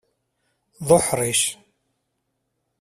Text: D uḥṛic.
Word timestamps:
D 0.87 0.89
uḥṛic. 0.97 1.41